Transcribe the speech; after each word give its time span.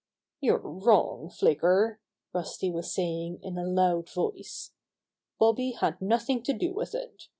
"You're 0.39 0.57
wrong, 0.57 1.29
Flicker," 1.29 1.99
Rusty 2.33 2.71
was 2.71 2.91
saying 2.91 3.39
in 3.43 3.55
a 3.59 3.67
loud 3.67 4.09
voice. 4.09 4.71
"Bobby 5.39 5.73
had 5.73 6.01
nothing 6.01 6.41
to 6.41 6.53
do 6.53 6.73
with 6.73 6.95
it. 6.95 7.27